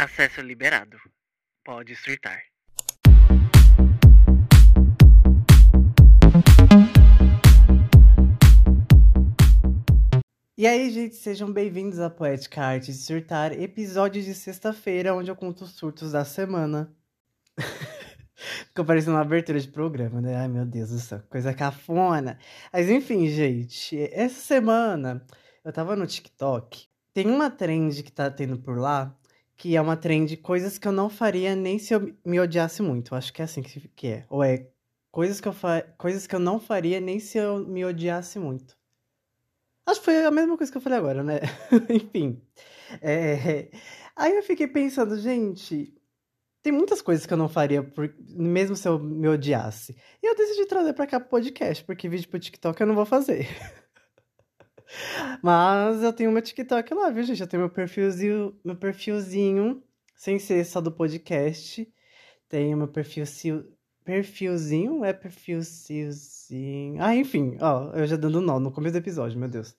[0.00, 0.96] Acesso liberado.
[1.64, 2.40] Pode surtar.
[10.56, 15.34] E aí, gente, sejam bem-vindos à Poética Arte de Surtar, episódio de sexta-feira, onde eu
[15.34, 16.94] conto os surtos da semana.
[18.68, 20.36] Ficou parecendo uma abertura de programa, né?
[20.36, 22.38] Ai, meu Deus do céu, coisa cafona.
[22.72, 25.26] Mas enfim, gente, essa semana
[25.64, 26.86] eu tava no TikTok.
[27.12, 29.12] Tem uma trend que tá tendo por lá,
[29.58, 33.14] que é uma trend coisas que eu não faria nem se eu me odiasse muito.
[33.14, 34.24] Acho que é assim que, que é.
[34.30, 34.68] Ou é
[35.10, 35.82] coisas que, eu fa...
[35.98, 38.78] coisas que eu não faria nem se eu me odiasse muito.
[39.84, 41.40] Acho que foi a mesma coisa que eu falei agora, né?
[41.90, 42.40] Enfim.
[43.02, 43.68] É...
[44.14, 45.92] Aí eu fiquei pensando, gente,
[46.62, 48.14] tem muitas coisas que eu não faria, por...
[48.28, 49.96] mesmo se eu me odiasse.
[50.22, 53.06] E eu decidi trazer pra cá pro podcast, porque vídeo pro TikTok eu não vou
[53.06, 53.48] fazer.
[55.42, 57.40] Mas eu tenho meu TikTok lá, viu, gente?
[57.40, 59.82] Eu tenho meu perfilzinho, meu perfilzinho,
[60.14, 61.86] sem ser só do podcast.
[62.48, 63.24] Tenho meu perfil,
[64.04, 66.96] perfilzinho, é perfilzinho.
[66.98, 69.76] Ah, enfim, ó, eu já dando nó no começo do episódio, meu Deus.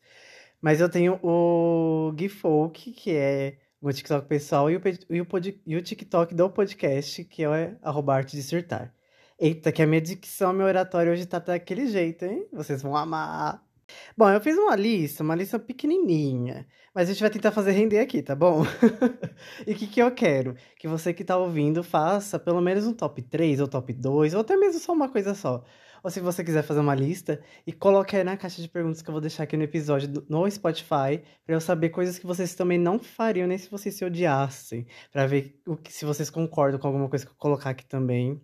[0.62, 5.26] Mas eu tenho o Gifolk, que é o meu TikTok pessoal, e o, e o,
[5.26, 8.94] pod, e o TikTok do podcast, que é arroba arte dissertar.
[9.40, 12.46] Eita, que a minha dicção, meu oratório hoje tá daquele jeito, hein?
[12.52, 13.69] Vocês vão amar.
[14.18, 18.00] Bom, eu fiz uma lista, uma lista pequenininha, mas a gente vai tentar fazer render
[18.00, 18.64] aqui, tá bom?
[19.66, 20.56] e o que, que eu quero?
[20.78, 24.42] Que você que tá ouvindo faça pelo menos um top 3 ou top 2, ou
[24.42, 25.64] até mesmo só uma coisa só.
[26.04, 29.10] Ou se você quiser fazer uma lista e coloque aí na caixa de perguntas que
[29.10, 32.56] eu vou deixar aqui no episódio do, no Spotify, para eu saber coisas que vocês
[32.56, 36.80] também não fariam, nem se vocês se odiassem, para ver o que, se vocês concordam
[36.80, 38.42] com alguma coisa que eu colocar aqui também.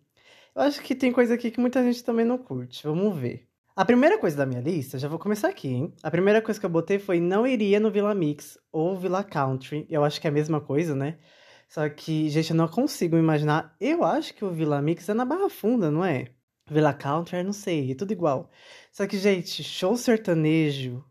[0.56, 2.84] Eu acho que tem coisa aqui que muita gente também não curte.
[2.88, 3.48] Vamos ver.
[3.78, 5.94] A primeira coisa da minha lista, já vou começar aqui, hein?
[6.02, 9.86] A primeira coisa que eu botei foi não iria no Villa Mix ou Villa Country.
[9.90, 11.20] Eu acho que é a mesma coisa, né?
[11.68, 13.76] Só que, gente, eu não consigo imaginar.
[13.78, 16.28] Eu acho que o Villa Mix é na Barra Funda, não é?
[16.70, 18.50] Villa Country, não sei, é tudo igual.
[18.94, 21.04] Só que, gente, show sertanejo.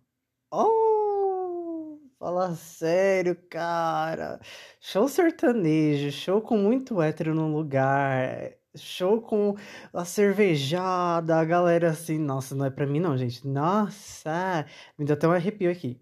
[0.51, 1.99] Oh!
[2.19, 4.41] Fala sério, cara.
[4.81, 9.57] Show sertanejo, show com muito hétero no lugar show com
[9.93, 13.47] a cervejada, a galera assim, nossa, não é pra mim não, gente.
[13.47, 14.67] Nossa,
[14.99, 16.01] me deu até um arrepio aqui.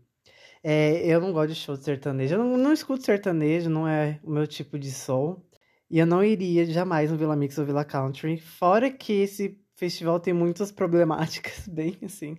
[0.62, 4.20] É, eu não gosto de show de sertanejo, eu não, não escuto sertanejo, não é
[4.22, 5.42] o meu tipo de som.
[5.90, 10.20] E eu não iria jamais no Villa Mix ou Villa Country, fora que esse festival
[10.20, 12.38] tem muitas problemáticas, bem assim,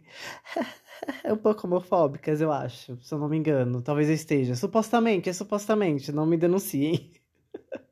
[1.29, 3.81] um pouco homofóbicas, eu acho, se eu não me engano.
[3.81, 4.55] Talvez eu esteja.
[4.55, 7.11] Supostamente, é supostamente, não me denunciem.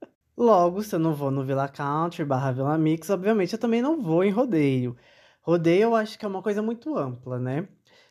[0.42, 4.02] Logo, se eu não vou no Villa Country barra Villa Mix, obviamente eu também não
[4.02, 4.98] vou em rodeio.
[5.44, 7.68] Rodeio eu acho que é uma coisa muito ampla, né?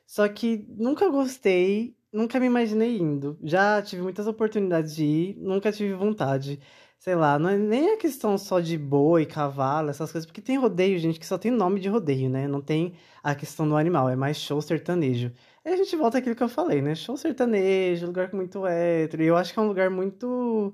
[0.07, 3.37] Só que nunca gostei, nunca me imaginei indo.
[3.43, 6.61] Já tive muitas oportunidades de ir, nunca tive vontade.
[7.01, 10.57] Sei lá, não é nem a questão só de boi, cavalo, essas coisas, porque tem
[10.57, 12.47] rodeio, gente, que só tem nome de rodeio, né?
[12.47, 15.33] Não tem a questão do animal, é mais show sertanejo.
[15.65, 16.95] Aí a gente volta àquilo que eu falei, né?
[16.95, 19.23] Show sertanejo, lugar muito hétero.
[19.25, 20.73] E eu acho que é um lugar muito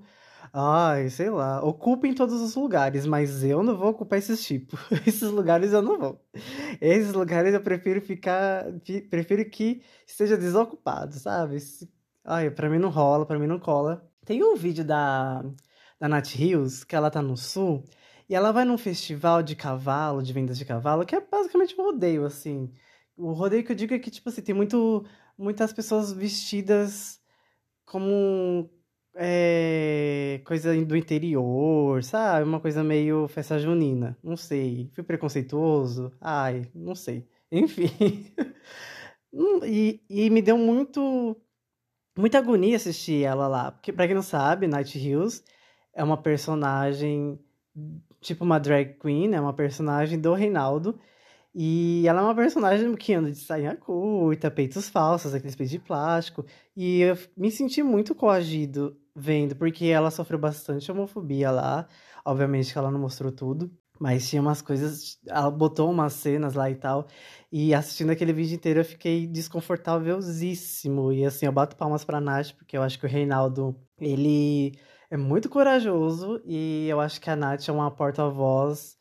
[0.58, 1.62] Ai, sei lá.
[1.62, 4.80] Ocupem todos os lugares, mas eu não vou ocupar esses tipos.
[5.06, 6.26] Esses lugares eu não vou.
[6.80, 8.64] Esses lugares eu prefiro ficar.
[9.10, 11.58] Prefiro que esteja desocupado, sabe?
[12.24, 14.10] Ai, pra mim não rola, pra mim não cola.
[14.24, 15.44] Tem um vídeo da,
[16.00, 17.84] da Nath Rios, que ela tá no sul,
[18.26, 21.84] e ela vai num festival de cavalo, de vendas de cavalo, que é basicamente um
[21.84, 22.72] rodeio, assim.
[23.16, 25.04] O rodeio que eu digo é que, tipo assim, tem muito,
[25.36, 27.20] muitas pessoas vestidas
[27.84, 28.70] como
[29.16, 32.46] é, coisa do interior, sabe?
[32.46, 34.16] Uma coisa meio festa junina.
[34.22, 34.90] Não sei.
[34.94, 36.12] Fui preconceituoso?
[36.20, 37.26] Ai, não sei.
[37.50, 37.88] Enfim.
[39.38, 41.36] Hum, e, e me deu muito.
[42.16, 43.70] Muita agonia assistir ela lá.
[43.72, 45.44] Porque, pra quem não sabe, Night Hills
[45.94, 47.38] é uma personagem.
[48.20, 50.98] Tipo uma drag queen, é uma personagem do Reinaldo.
[51.54, 55.78] E ela é uma personagem que anda de sainha curta, peitos falsos, aqueles peitos de
[55.78, 56.46] plástico.
[56.76, 61.88] E eu me senti muito coagido vendo, porque ela sofreu bastante homofobia lá.
[62.24, 63.70] Obviamente que ela não mostrou tudo.
[63.98, 67.06] Mas tinha umas coisas, ela botou umas cenas lá e tal.
[67.50, 71.12] E assistindo aquele vídeo inteiro eu fiquei desconfortávelzíssimo.
[71.12, 74.78] E assim, eu bato palmas pra Nath, porque eu acho que o Reinaldo, ele
[75.10, 76.42] é muito corajoso.
[76.44, 78.98] E eu acho que a Nath é uma porta-voz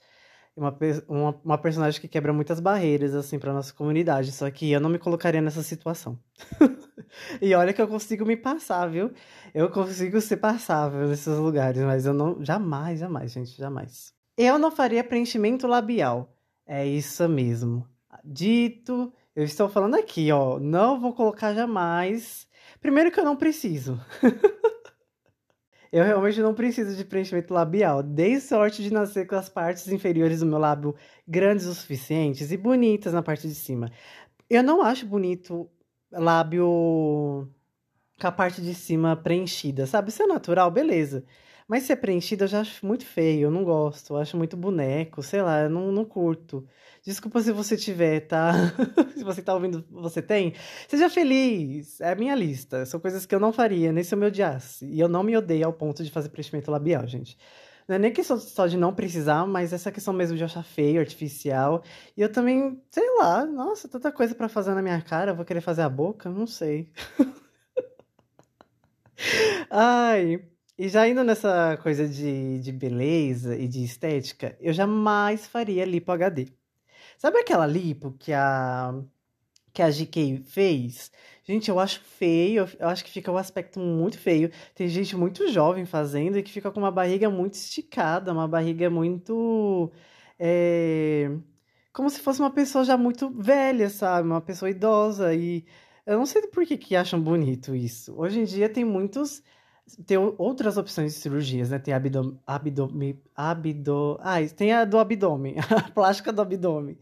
[0.56, 0.76] uma,
[1.08, 4.32] uma, uma personagem que quebra muitas barreiras, assim, pra nossa comunidade.
[4.32, 6.18] Só que eu não me colocaria nessa situação.
[7.42, 9.12] e olha que eu consigo me passar, viu?
[9.54, 12.44] Eu consigo ser passável nesses lugares, mas eu não.
[12.44, 14.14] Jamais, jamais, gente, jamais.
[14.38, 16.34] Eu não faria preenchimento labial.
[16.66, 17.88] É isso mesmo.
[18.24, 20.60] Dito, eu estou falando aqui, ó.
[20.60, 22.48] Não vou colocar jamais.
[22.82, 24.00] Primeiro que eu não preciso.
[25.96, 28.04] Eu realmente não preciso de preenchimento labial.
[28.04, 30.94] Dei sorte de nascer com as partes inferiores do meu lábio
[31.26, 33.90] grandes o suficientes e bonitas na parte de cima.
[34.50, 35.70] Eu não acho bonito
[36.12, 37.50] lábio
[38.20, 40.12] com a parte de cima preenchida, sabe?
[40.12, 41.24] Se é natural, beleza.
[41.68, 44.56] Mas se é preenchida, eu já acho muito feio, eu não gosto, eu acho muito
[44.56, 46.68] boneco, sei lá, eu não, não curto.
[47.04, 48.52] Desculpa se você tiver, tá?
[49.18, 50.54] se você tá ouvindo, você tem.
[50.88, 52.86] Seja feliz, é a minha lista.
[52.86, 54.86] São coisas que eu não faria, nem se eu me odiasse.
[54.86, 57.38] E eu não me odeio ao ponto de fazer preenchimento labial, gente.
[57.88, 61.00] Não é nem questão só de não precisar, mas essa questão mesmo de achar feio,
[61.00, 61.84] artificial.
[62.18, 65.62] E eu também, sei lá, nossa, tanta coisa para fazer na minha cara, vou querer
[65.62, 66.30] fazer a boca?
[66.30, 66.92] Não sei.
[69.70, 70.40] Ai,
[70.78, 76.12] e já indo nessa coisa de, de beleza e de estética, eu jamais faria lipo
[76.12, 76.48] HD.
[77.18, 78.94] Sabe aquela lipo que a,
[79.74, 81.12] que a GK fez?
[81.44, 84.52] Gente, eu acho feio, eu acho que fica um aspecto muito feio.
[84.74, 88.90] Tem gente muito jovem fazendo e que fica com uma barriga muito esticada, uma barriga
[88.90, 89.92] muito.
[90.40, 91.30] É,
[91.94, 94.28] como se fosse uma pessoa já muito velha, sabe?
[94.28, 95.34] Uma pessoa idosa.
[95.36, 95.66] E
[96.06, 98.14] eu não sei por que, que acham bonito isso.
[98.18, 99.44] Hoje em dia tem muitos.
[100.06, 101.78] Tem outras opções de cirurgias, né?
[101.78, 102.40] Tem abdômen.
[102.46, 103.22] Abdômen.
[103.36, 104.18] Abdo...
[104.22, 106.98] Ah, tem a do abdômen, a plástica do abdômen,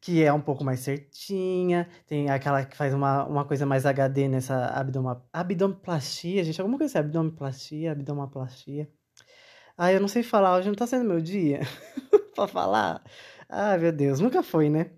[0.00, 1.88] que é um pouco mais certinha.
[2.06, 5.24] Tem aquela que faz uma, uma coisa mais HD nessa abdoma...
[5.32, 6.60] abdominoplastia, gente.
[6.60, 8.90] Alguma coisa assim, abdominoplastia, abdominoplastia.
[9.78, 11.60] Ah, eu não sei falar, hoje não tá sendo meu dia
[12.34, 13.02] pra falar.
[13.48, 14.90] Ah, meu Deus, nunca foi, né?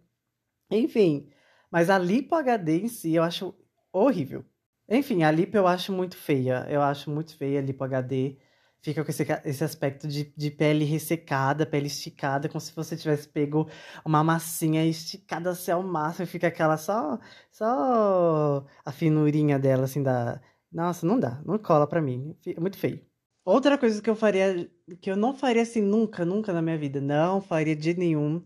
[0.70, 1.28] Enfim,
[1.70, 3.54] mas a lipo HD em si eu acho
[3.92, 4.44] horrível.
[4.88, 6.66] Enfim, a lipo eu acho muito feia.
[6.68, 8.38] Eu acho muito feia a lipo HD.
[8.82, 13.28] Fica com esse, esse aspecto de, de pele ressecada, pele esticada, como se você tivesse
[13.28, 13.68] pego
[14.04, 17.18] uma massinha esticada assim ao máximo e fica aquela só,
[17.50, 20.40] só a finurinha dela, assim, da...
[20.70, 22.36] Nossa, não dá, não cola pra mim.
[22.46, 23.04] É muito feio.
[23.44, 27.00] Outra coisa que eu faria, que eu não faria assim nunca, nunca na minha vida,
[27.00, 28.44] não faria de nenhum,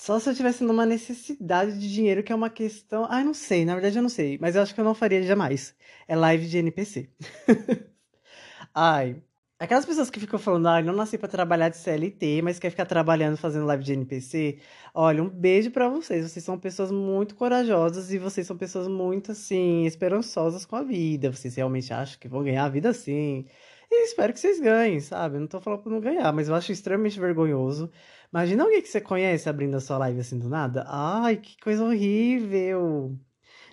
[0.00, 3.06] só se eu tivesse numa necessidade de dinheiro, que é uma questão.
[3.10, 5.22] Ai, não sei, na verdade eu não sei, mas eu acho que eu não faria
[5.22, 5.76] jamais.
[6.08, 7.10] É live de NPC.
[8.74, 9.22] Ai.
[9.58, 12.86] Aquelas pessoas que ficam falando, ai, não nasci para trabalhar de CLT, mas quer ficar
[12.86, 14.58] trabalhando fazendo live de NPC.
[14.94, 16.30] Olha, um beijo para vocês.
[16.30, 21.30] Vocês são pessoas muito corajosas e vocês são pessoas muito, assim, esperançosas com a vida.
[21.30, 23.44] Vocês realmente acham que vão ganhar a vida assim.
[23.92, 25.36] E espero que vocês ganhem, sabe?
[25.36, 27.90] Eu não tô falando pra não ganhar, mas eu acho extremamente vergonhoso
[28.32, 30.84] Imagina alguém que você conhece abrindo a sua live assim do nada.
[30.86, 33.18] Ai, que coisa horrível.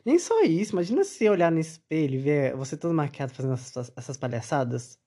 [0.03, 3.91] Nem só isso, imagina se olhar no espelho e ver você todo maquiado fazendo essas,
[3.95, 4.99] essas palhaçadas.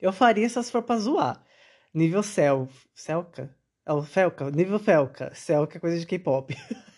[0.00, 1.44] Eu faria se for pra zoar.
[1.92, 2.68] Nível Cel.
[2.94, 3.54] Celca?
[3.84, 4.50] É o Felca?
[4.50, 5.34] Nível Felca.
[5.34, 6.54] Celca é coisa de K-pop.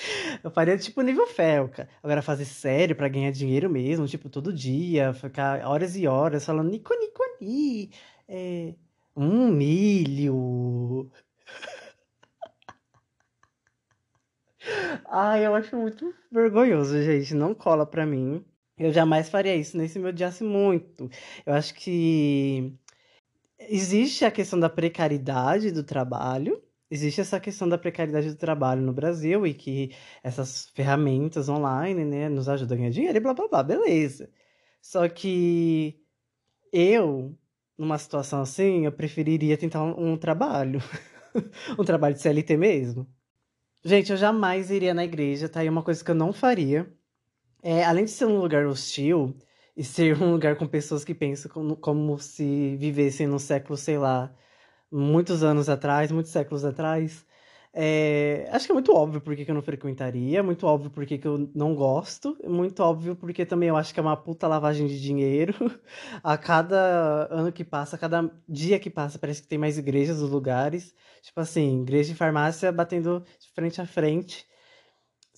[0.42, 1.88] Eu faria tipo nível Felca.
[2.02, 6.70] Agora fazer sério para ganhar dinheiro mesmo, tipo todo dia, ficar horas e horas falando
[6.70, 7.90] nico nico ni.
[8.28, 8.74] É,
[9.16, 11.10] um milho.
[15.08, 17.34] Ai, eu acho muito vergonhoso, gente.
[17.34, 18.44] Não cola pra mim.
[18.78, 21.10] Eu jamais faria isso, nem se me odiasse muito.
[21.44, 22.72] Eu acho que
[23.58, 26.62] existe a questão da precariedade do trabalho.
[26.90, 32.28] Existe essa questão da precariedade do trabalho no Brasil e que essas ferramentas online, né,
[32.28, 34.28] nos ajudam a ganhar dinheiro e blá blá blá, beleza.
[34.82, 36.00] Só que
[36.72, 37.36] eu
[37.80, 40.82] numa situação assim, eu preferiria tentar um, um trabalho.
[41.78, 43.06] um trabalho de CLT mesmo.
[43.82, 45.64] Gente, eu jamais iria na igreja, tá?
[45.64, 46.92] E uma coisa que eu não faria.
[47.62, 49.34] É, além de ser um lugar hostil
[49.74, 53.96] e ser um lugar com pessoas que pensam como, como se vivessem no século, sei
[53.96, 54.34] lá,
[54.90, 57.26] muitos anos atrás, muitos séculos atrás,
[57.72, 61.26] é, acho que é muito óbvio porque que eu não frequentaria, muito óbvio porque que
[61.28, 65.00] eu não gosto, muito óbvio porque também eu acho que é uma puta lavagem de
[65.00, 65.54] dinheiro.
[66.22, 70.20] A cada ano que passa, a cada dia que passa, parece que tem mais igrejas
[70.20, 70.94] nos lugares.
[71.22, 74.46] Tipo assim, igreja e farmácia batendo de frente a frente.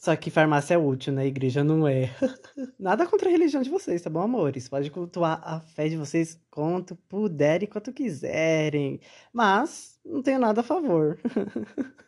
[0.02, 1.24] Só que farmácia é útil, né?
[1.26, 2.10] Igreja não é.
[2.76, 4.68] Nada contra a religião de vocês, tá bom, amores?
[4.68, 8.98] Pode cultuar a fé de vocês quanto puderem, quanto quiserem.
[9.32, 11.18] Mas não tenho nada a favor.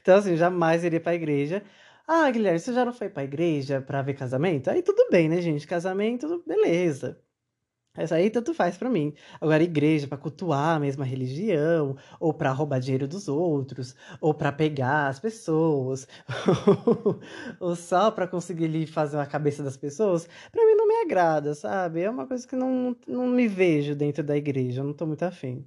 [0.00, 1.62] Então, assim, jamais iria pra igreja.
[2.06, 4.68] Ah, Guilherme, você já não foi pra igreja pra ver casamento?
[4.70, 5.66] Aí tudo bem, né, gente?
[5.66, 7.18] Casamento, beleza.
[7.96, 9.14] Essa aí tanto faz para mim.
[9.40, 14.50] Agora, igreja para cultuar a mesma religião, ou para roubar dinheiro dos outros, ou para
[14.52, 16.06] pegar as pessoas,
[17.60, 21.54] ou só para conseguir ali fazer a cabeça das pessoas, para mim não me agrada,
[21.54, 22.02] sabe?
[22.02, 25.64] É uma coisa que não, não me vejo dentro da igreja, não tô muito afim.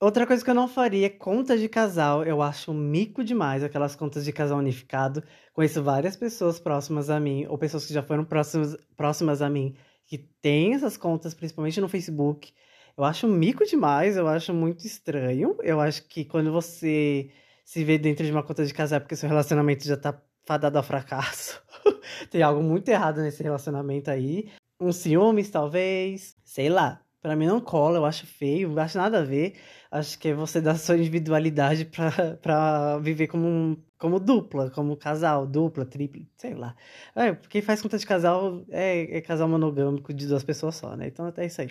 [0.00, 2.22] Outra coisa que eu não faria é conta de casal.
[2.24, 5.22] Eu acho mico demais aquelas contas de casal unificado.
[5.54, 9.74] Conheço várias pessoas próximas a mim, ou pessoas que já foram próximas, próximas a mim,
[10.06, 12.52] que tem essas contas, principalmente no Facebook.
[12.96, 15.56] Eu acho mico demais, eu acho muito estranho.
[15.62, 17.30] Eu acho que quando você
[17.64, 20.78] se vê dentro de uma conta de casal é porque seu relacionamento já tá fadado
[20.78, 21.60] ao fracasso.
[22.30, 24.50] tem algo muito errado nesse relacionamento aí.
[24.80, 26.36] Um ciúmes, talvez.
[26.44, 27.02] Sei lá.
[27.20, 29.56] Pra mim não cola, eu acho feio, não acho nada a ver.
[29.90, 34.96] Acho que é você dar sua individualidade pra, pra viver como, um, como dupla, como
[34.96, 36.76] casal, dupla, tripla, sei lá.
[37.14, 41.08] É, quem faz conta de casal é, é casal monogâmico de duas pessoas só, né?
[41.08, 41.70] Então é isso aí.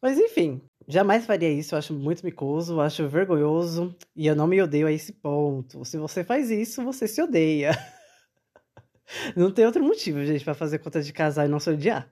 [0.00, 4.60] Mas enfim, jamais faria isso, eu acho muito micoso, acho vergonhoso e eu não me
[4.60, 5.84] odeio a esse ponto.
[5.84, 7.72] Se você faz isso, você se odeia.
[9.36, 12.10] Não tem outro motivo, gente, para fazer conta de casal e não se odiar.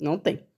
[0.00, 0.49] Não tem.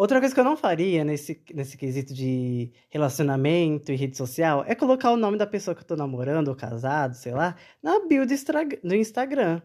[0.00, 4.74] Outra coisa que eu não faria nesse, nesse quesito de relacionamento e rede social é
[4.74, 8.24] colocar o nome da pessoa que eu tô namorando ou casado, sei lá, na bio
[8.26, 8.34] do,
[8.82, 9.60] do Instagram.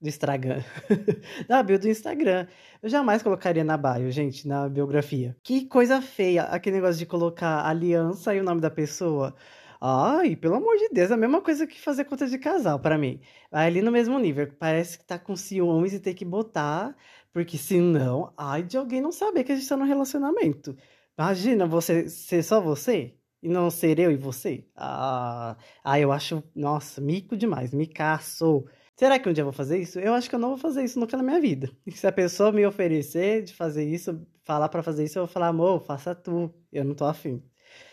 [0.00, 0.62] Do Instagram.
[1.50, 2.46] na bio do Instagram.
[2.80, 5.36] Eu jamais colocaria na bio, gente, na biografia.
[5.42, 9.34] Que coisa feia, aquele negócio de colocar aliança e o nome da pessoa.
[9.80, 12.96] Ai, pelo amor de Deus, é a mesma coisa que fazer conta de casal para
[12.96, 13.18] mim.
[13.50, 16.94] Vai ali no mesmo nível, parece que tá com ciúmes e tem que botar
[17.32, 20.76] porque senão, ai de alguém não saber que a gente tá num relacionamento.
[21.18, 24.66] Imagina você ser só você e não ser eu e você.
[24.76, 28.64] Ah, ah eu acho, nossa, mico demais, micaço.
[28.96, 29.98] Será que um dia eu vou fazer isso?
[29.98, 31.70] Eu acho que eu não vou fazer isso nunca na minha vida.
[31.86, 35.32] E se a pessoa me oferecer de fazer isso, falar para fazer isso, eu vou
[35.32, 36.54] falar, amor, faça tu.
[36.72, 37.42] Eu não tô afim.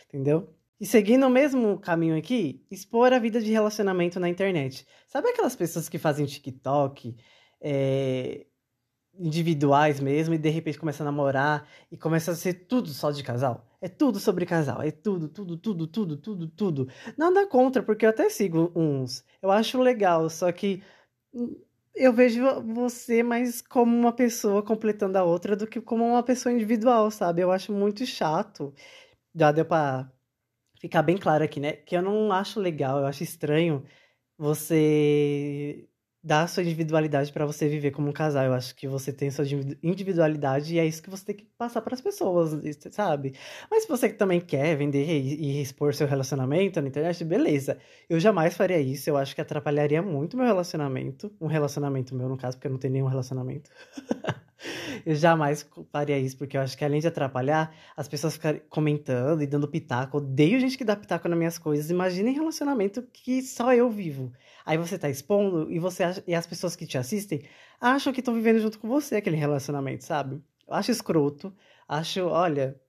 [0.08, 0.54] Entendeu?
[0.80, 4.88] E seguindo o mesmo caminho aqui, expor a vida de relacionamento na internet.
[5.08, 7.16] Sabe aquelas pessoas que fazem TikTok,
[7.62, 8.46] é,
[9.20, 13.24] individuais mesmo, e de repente começa a namorar e começa a ser tudo só de
[13.24, 13.66] casal.
[13.82, 16.90] É tudo sobre casal, é tudo, tudo, tudo, tudo, tudo, tudo.
[17.18, 19.24] Nada contra, porque eu até sigo uns.
[19.42, 20.82] Eu acho legal, só que
[21.96, 26.54] eu vejo você mais como uma pessoa completando a outra do que como uma pessoa
[26.54, 27.42] individual, sabe?
[27.42, 28.74] Eu acho muito chato.
[29.36, 30.12] Já deu pra
[30.80, 31.74] ficar bem claro aqui, né?
[31.74, 33.86] Que eu não acho legal, eu acho estranho
[34.38, 35.88] você
[36.24, 38.46] dar a sua individualidade para você viver como um casal.
[38.46, 39.46] Eu acho que você tem sua
[39.82, 42.52] individualidade e é isso que você tem que passar para as pessoas,
[42.92, 43.34] sabe?
[43.72, 47.78] Mas se você também quer vender e, expor seu relacionamento na internet, beleza.
[48.10, 49.10] Eu jamais faria isso.
[49.10, 51.32] Eu acho que atrapalharia muito meu relacionamento.
[51.40, 53.70] Um relacionamento meu, no caso, porque eu não tenho nenhum relacionamento.
[55.06, 59.42] eu jamais faria isso, porque eu acho que além de atrapalhar, as pessoas ficarem comentando
[59.42, 60.18] e dando pitaco.
[60.18, 61.90] Odeio gente que dá pitaco nas minhas coisas.
[61.90, 64.32] Imaginem relacionamento que só eu vivo.
[64.66, 67.44] Aí você tá expondo e você acha, e as pessoas que te assistem
[67.80, 70.42] acham que estão vivendo junto com você aquele relacionamento, sabe?
[70.68, 71.54] Eu acho escroto.
[71.88, 72.80] Acho, olha.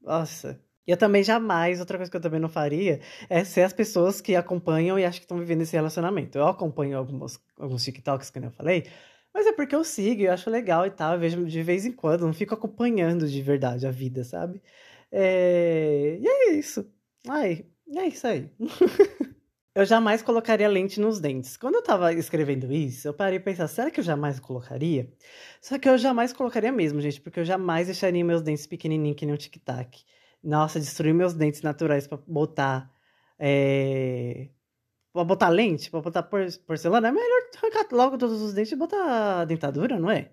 [0.00, 0.60] Nossa.
[0.86, 4.34] Eu também jamais, outra coisa que eu também não faria, é ser as pessoas que
[4.34, 6.36] acompanham e acham que estão vivendo esse relacionamento.
[6.36, 8.86] Eu acompanho alguns, alguns TikToks, que eu falei,
[9.34, 11.92] mas é porque eu sigo, eu acho legal e tal, eu vejo de vez em
[11.92, 14.62] quando, não fico acompanhando de verdade a vida, sabe?
[15.10, 16.18] É...
[16.20, 16.90] E é isso.
[17.28, 18.50] Ai, é isso aí.
[19.74, 21.56] eu jamais colocaria lente nos dentes.
[21.56, 25.12] Quando eu tava escrevendo isso, eu parei e pensar, será que eu jamais colocaria?
[25.60, 29.26] Só que eu jamais colocaria mesmo, gente, porque eu jamais deixaria meus dentes pequenininhos que
[29.26, 30.04] nem um tic-tac.
[30.42, 32.90] Nossa, destruir meus dentes naturais para botar
[33.38, 34.48] é,
[35.12, 39.44] Pra botar lente, pra botar porcelana, é melhor arrancar logo todos os dentes e botar
[39.44, 40.30] dentadura, não é?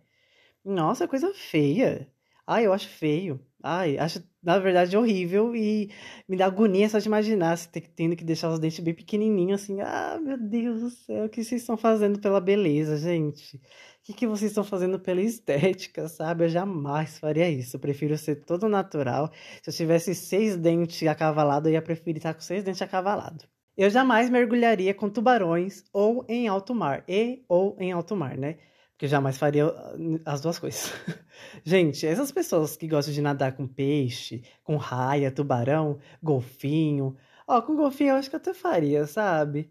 [0.64, 2.12] Nossa, coisa feia.
[2.46, 3.40] Ai, eu acho feio.
[3.64, 5.92] Ai, acho, na verdade, horrível e
[6.28, 9.82] me dá agonia só de imaginar se tendo que deixar os dentes bem pequenininhos, assim.
[9.82, 13.58] Ah, meu Deus do céu, o que vocês estão fazendo pela beleza, gente?
[13.58, 13.62] O
[14.04, 16.46] que, que vocês estão fazendo pela estética, sabe?
[16.46, 17.76] Eu jamais faria isso.
[17.76, 19.32] Eu prefiro ser todo natural.
[19.62, 23.48] Se eu tivesse seis dentes acavalados, eu ia preferir estar com seis dentes acavalados.
[23.78, 27.04] Eu jamais mergulharia com tubarões ou em alto mar.
[27.08, 28.58] E ou em alto mar, né?
[28.92, 30.92] Porque jamais faria uh, as duas coisas.
[31.64, 37.16] Gente, essas pessoas que gostam de nadar com peixe, com raia, tubarão, golfinho.
[37.48, 39.70] Ó, com golfinho eu acho que eu até faria, sabe?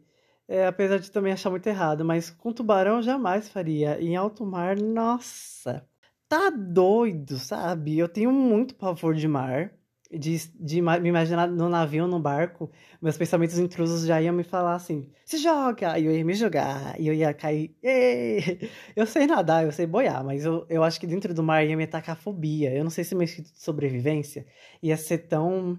[0.49, 4.01] É, apesar de também achar muito errado, mas com tubarão jamais faria.
[4.01, 5.85] Em alto mar, nossa.
[6.29, 7.99] Tá doido, sabe?
[7.99, 9.73] Eu tenho muito pavor de mar
[10.11, 12.71] de, de me imaginar no navio, no barco,
[13.01, 15.99] meus pensamentos intrusos já iam me falar assim: se joga!
[15.99, 17.77] E eu ia me jogar, e eu ia cair.
[17.83, 18.71] Êêê!
[18.95, 21.77] Eu sei nadar, eu sei boiar, mas eu, eu acho que dentro do mar ia
[21.77, 22.73] me atacar fobia.
[22.75, 24.47] Eu não sei se meu instinto de sobrevivência
[24.83, 25.79] ia ser tão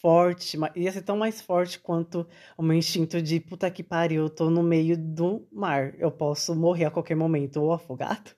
[0.00, 2.26] forte, ia ser tão mais forte quanto
[2.56, 6.54] o meu instinto de puta que pariu, eu tô no meio do mar, eu posso
[6.54, 8.37] morrer a qualquer momento ou afogado.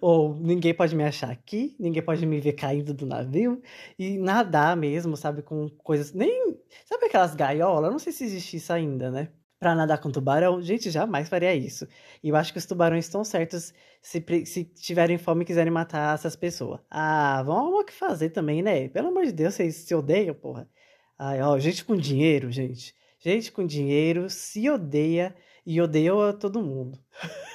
[0.00, 3.62] Ou ninguém pode me achar aqui, ninguém pode me ver caindo do navio
[3.98, 5.42] e nadar mesmo, sabe?
[5.42, 6.12] Com coisas.
[6.12, 6.58] Nem.
[6.84, 7.90] Sabe aquelas gaiolas?
[7.90, 9.28] Não sei se existe isso ainda, né?
[9.58, 11.88] Pra nadar com tubarão, gente, jamais faria isso.
[12.22, 16.14] E eu acho que os tubarões estão certos se, se tiverem fome e quiserem matar
[16.14, 16.80] essas pessoas.
[16.90, 18.88] Ah, vamos o que fazer também, né?
[18.88, 20.68] Pelo amor de Deus, vocês se odeiam, porra.
[21.18, 22.94] Ai, ó, gente com dinheiro, gente.
[23.18, 26.98] Gente com dinheiro se odeia e odeia todo mundo.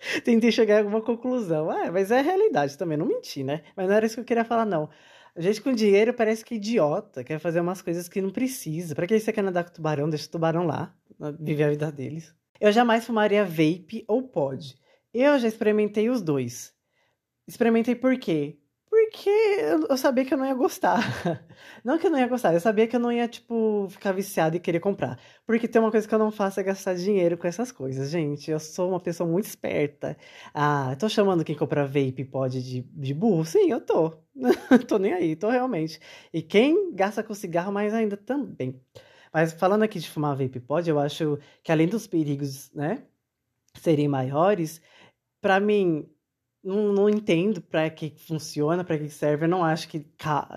[0.24, 1.70] Tentei chegar a alguma conclusão.
[1.70, 3.62] Ah, mas é a realidade também, não menti, né?
[3.76, 4.88] Mas não era isso que eu queria falar, não.
[5.36, 8.94] Gente com dinheiro parece que é idiota, quer fazer umas coisas que não precisa.
[8.94, 10.10] Pra que você quer nadar com tubarão?
[10.10, 10.94] Deixa o tubarão lá,
[11.38, 12.34] viver a vida deles.
[12.60, 14.76] Eu jamais fumaria vape ou pod.
[15.14, 16.74] Eu já experimentei os dois.
[17.46, 18.59] Experimentei por quê?
[19.10, 19.28] Porque
[19.88, 21.00] eu sabia que eu não ia gostar.
[21.84, 24.56] Não que eu não ia gostar, eu sabia que eu não ia, tipo, ficar viciado
[24.56, 25.18] e querer comprar.
[25.46, 28.50] Porque tem uma coisa que eu não faço é gastar dinheiro com essas coisas, gente.
[28.50, 30.16] Eu sou uma pessoa muito esperta.
[30.54, 33.44] Ah, tô chamando quem compra vape pode de, de burro?
[33.44, 34.10] Sim, eu tô.
[34.86, 35.98] tô nem aí, tô realmente.
[36.32, 38.80] E quem gasta com cigarro mais ainda também.
[39.32, 43.02] Mas falando aqui de fumar vape pod, eu acho que além dos perigos, né,
[43.80, 44.80] serem maiores,
[45.40, 46.08] para mim
[46.62, 49.44] não, não entendo para que funciona, para que serve.
[49.44, 50.06] Eu não acho que,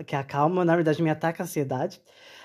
[0.05, 0.65] que acalma.
[0.65, 2.01] Na verdade, me ataca a ansiedade.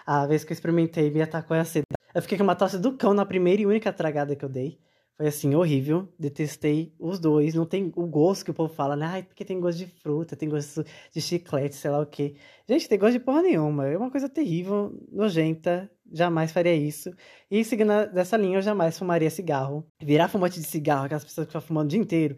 [0.06, 1.98] A vez que eu experimentei, me atacou a ansiedade.
[2.14, 4.78] Eu fiquei com uma tosse do cão na primeira e única tragada que eu dei.
[5.16, 6.08] Foi assim, horrível.
[6.18, 7.52] Detestei os dois.
[7.54, 9.06] Não tem o gosto que o povo fala, né?
[9.06, 12.36] Ai, porque tem gosto de fruta, tem gosto de chiclete, sei lá o quê.
[12.68, 13.88] Gente, tem gosto de porra nenhuma.
[13.88, 15.90] É uma coisa terrível, nojenta.
[16.10, 17.10] Jamais faria isso.
[17.50, 19.84] E seguindo dessa linha, eu jamais fumaria cigarro.
[20.00, 22.36] Virar fumante de cigarro, aquelas pessoas que ficam fumando o dia inteiro.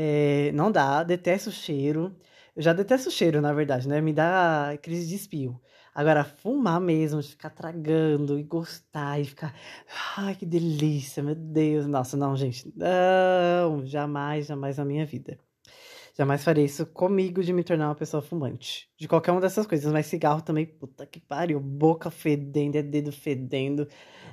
[0.00, 2.16] É, não dá, detesto o cheiro.
[2.54, 4.00] Eu já detesto o cheiro, na verdade, né?
[4.00, 5.60] Me dá crise de espio.
[5.94, 9.52] Agora, fumar mesmo, ficar tragando e gostar e ficar.
[10.16, 11.86] Ai, que delícia, meu Deus.
[11.86, 12.72] Nossa, não, gente.
[12.76, 15.36] Não, jamais, jamais na minha vida.
[16.18, 18.90] Jamais farei isso comigo de me tornar uma pessoa fumante.
[18.98, 19.92] De qualquer uma dessas coisas.
[19.92, 21.60] Mas cigarro também, puta que pariu.
[21.60, 23.86] Boca fedendo, é dedo fedendo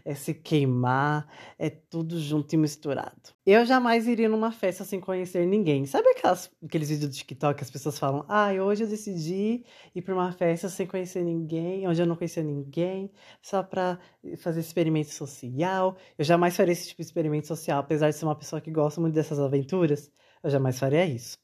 [0.05, 1.27] é se queimar,
[1.57, 3.33] é tudo junto e misturado.
[3.43, 5.85] Eu jamais iria numa festa sem conhecer ninguém.
[5.87, 10.01] Sabe aquelas, aqueles vídeos do TikTok que as pessoas falam: ah, hoje eu decidi ir
[10.03, 13.99] para uma festa sem conhecer ninguém, onde eu não conhecia ninguém, só para
[14.37, 15.97] fazer experimento social.
[16.17, 19.01] Eu jamais faria esse tipo de experimento social, apesar de ser uma pessoa que gosta
[19.01, 20.11] muito dessas aventuras.
[20.43, 21.39] Eu jamais faria isso.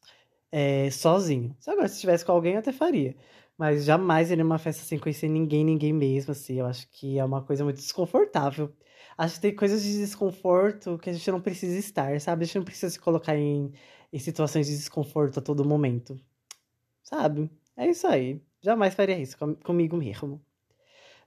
[0.51, 1.55] É, sozinho.
[1.59, 3.15] Se agora se estivesse com alguém, eu até faria.
[3.57, 6.59] Mas jamais iria numa festa sem conhecer ninguém, ninguém mesmo, assim.
[6.59, 8.73] Eu acho que é uma coisa muito desconfortável.
[9.17, 12.43] Acho que tem coisas de desconforto que a gente não precisa estar, sabe?
[12.43, 13.71] A gente não precisa se colocar em,
[14.11, 16.19] em situações de desconforto a todo momento.
[17.03, 17.49] Sabe?
[17.77, 18.41] É isso aí.
[18.61, 20.41] Jamais faria isso com, comigo mesmo.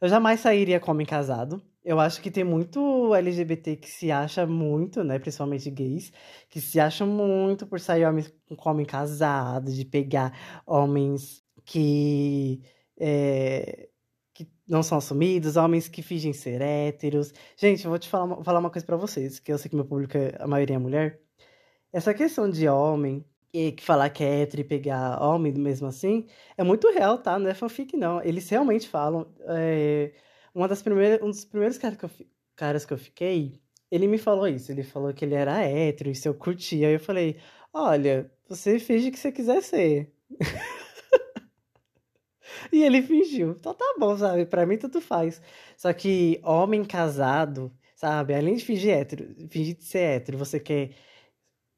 [0.01, 1.63] Eu jamais sairia com homem casado.
[1.85, 5.19] Eu acho que tem muito LGBT que se acha muito, né?
[5.19, 6.11] Principalmente gays,
[6.49, 12.63] que se acham muito por sair homens com homem casado, de pegar homens que,
[12.99, 13.89] é,
[14.33, 17.33] que não são assumidos, homens que fingem ser héteros.
[17.57, 19.77] Gente, eu vou te falar uma, falar uma coisa para vocês, que eu sei que
[19.77, 21.21] meu público, é, a maioria é mulher.
[21.93, 26.27] Essa questão de homem e que falar que é hétero e pegar homem mesmo assim,
[26.57, 27.39] é muito real, tá?
[27.39, 28.23] Não é fanfic, não.
[28.23, 29.27] Eles realmente falam.
[29.49, 30.13] É,
[30.55, 32.11] uma das primeiras, um dos primeiros caras que, eu,
[32.57, 34.71] caras que eu fiquei, ele me falou isso.
[34.73, 36.89] Ele falou que ele era hétero e se eu curtia.
[36.89, 37.39] Aí eu falei:
[37.73, 40.13] Olha, você finge que você quiser ser.
[42.73, 43.53] E ele fingiu.
[43.53, 44.47] Então tá bom, sabe?
[44.47, 45.41] Pra mim tudo faz.
[45.77, 48.35] Só que homem casado, sabe?
[48.35, 50.91] Além de fingir hétero, fingir de ser hétero, você quer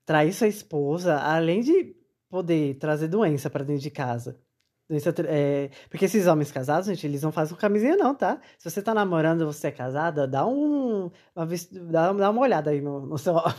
[0.07, 1.97] trair sua esposa, além de
[2.29, 4.41] poder trazer doença para dentro de casa.
[4.89, 5.71] Doença, é...
[5.91, 8.41] Porque esses homens casados, gente, eles não fazem camisinha, não, tá?
[8.59, 11.11] Se você tá namorando você é casada, dá um.
[11.35, 11.47] Uma...
[11.91, 13.55] Dá, dá uma olhada aí no, no seu homem.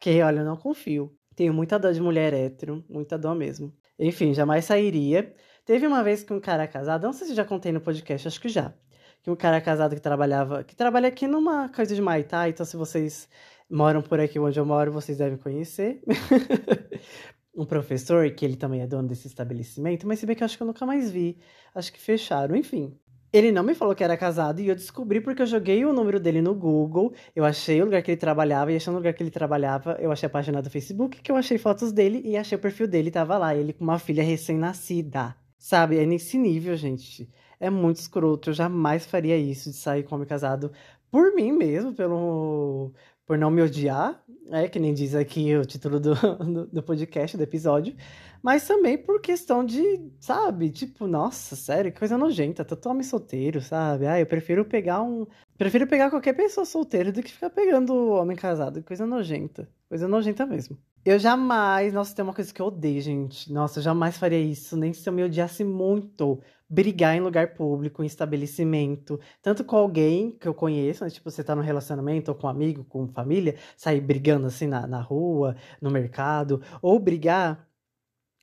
[0.00, 1.14] que, olha, eu não confio.
[1.36, 3.72] Tenho muita dor de mulher hétero, muita dor mesmo.
[3.98, 5.34] Enfim, jamais sairia.
[5.64, 8.40] Teve uma vez que um cara casado, não sei se já contei no podcast, acho
[8.40, 8.74] que já.
[9.22, 12.76] Que um cara casado que trabalhava, que trabalha aqui numa coisa de Maitá, então se
[12.76, 13.28] vocês
[13.70, 16.00] moram por aqui onde eu moro, vocês devem conhecer.
[17.58, 20.56] um professor, que ele também é dono desse estabelecimento, mas se bem que eu acho
[20.56, 21.36] que eu nunca mais vi.
[21.74, 22.96] Acho que fecharam, enfim.
[23.32, 26.18] Ele não me falou que era casado e eu descobri porque eu joguei o número
[26.18, 29.22] dele no Google, eu achei o lugar que ele trabalhava e achando o lugar que
[29.22, 32.56] ele trabalhava, eu achei a página do Facebook, que eu achei fotos dele e achei
[32.56, 35.36] o perfil dele, tava lá, ele com uma filha recém-nascida.
[35.58, 35.98] Sabe?
[35.98, 37.28] É nesse nível, gente.
[37.60, 38.50] É muito escroto.
[38.50, 40.72] Eu jamais faria isso de sair com homem casado
[41.10, 42.92] por mim mesmo, pelo
[43.28, 47.36] por não me odiar, é que nem diz aqui o título do, do, do, podcast,
[47.36, 47.94] do episódio,
[48.42, 53.60] mas também por questão de, sabe, tipo, nossa, sério, que coisa nojenta, tanto homem solteiro,
[53.60, 54.06] sabe?
[54.06, 55.26] Ah, eu prefiro pegar um.
[55.58, 59.68] Prefiro pegar qualquer pessoa solteira do que ficar pegando homem casado, coisa nojenta.
[59.90, 60.78] Coisa nojenta mesmo.
[61.04, 63.52] Eu jamais, nossa, tem uma coisa que eu odeio, gente.
[63.52, 66.40] Nossa, eu jamais faria isso, nem se eu me odiasse muito.
[66.68, 71.10] Brigar em lugar público, em estabelecimento, tanto com alguém que eu conheço, né?
[71.10, 74.86] tipo, você tá num relacionamento, ou com um amigo, com família, sair brigando assim na,
[74.86, 77.66] na rua, no mercado, ou brigar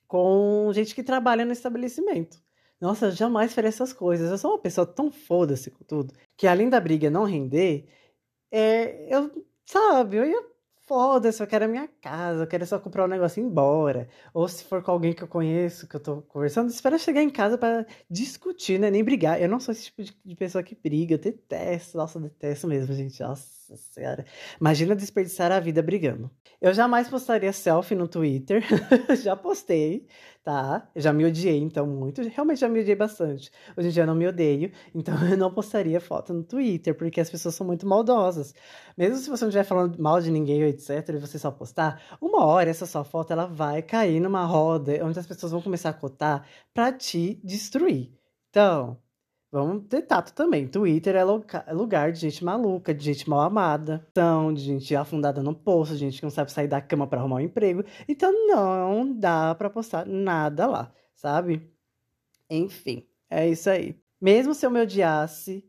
[0.08, 2.40] com gente que trabalha no estabelecimento.
[2.80, 4.30] Nossa, jamais faria essas coisas.
[4.30, 7.88] Eu sou uma pessoa tão foda-se com tudo, que além da briga não render,
[8.50, 10.55] é, eu, sabe, eu ia
[10.86, 14.08] Foda-se, eu quero a minha casa, eu quero só comprar um negócio e ir embora.
[14.32, 17.30] Ou se for com alguém que eu conheço, que eu tô conversando, espera chegar em
[17.30, 18.88] casa para discutir, né?
[18.88, 19.40] Nem brigar.
[19.42, 22.94] Eu não sou esse tipo de, pessoa que briga, eu detesto, nossa, eu detesto mesmo,
[22.94, 23.20] gente.
[23.20, 24.24] Nossa senhora.
[24.60, 26.30] Imagina desperdiçar a vida brigando.
[26.60, 28.62] Eu jamais postaria selfie no Twitter.
[29.22, 30.06] já postei,
[30.44, 30.88] tá?
[30.94, 32.22] Eu já me odiei, então, muito.
[32.22, 33.50] Realmente já me odiei bastante.
[33.76, 37.20] Hoje em dia eu não me odeio, então eu não postaria foto no Twitter, porque
[37.20, 38.54] as pessoas são muito maldosas.
[38.96, 42.44] Mesmo se você não estiver falando mal de ninguém, etc., e você só postar, uma
[42.44, 45.94] hora essa sua foto ela vai cair numa roda onde as pessoas vão começar a
[45.94, 48.12] cotar pra te destruir.
[48.50, 48.98] Então,
[49.56, 50.68] Vamos ter tato também.
[50.68, 55.42] Twitter é, é lugar de gente maluca, de gente mal amada, então, de gente afundada
[55.42, 57.82] no poço, de gente que não sabe sair da cama para arrumar um emprego.
[58.06, 61.72] Então não dá para postar nada lá, sabe?
[62.50, 63.98] Enfim, é isso aí.
[64.20, 65.64] Mesmo se eu me odiasse,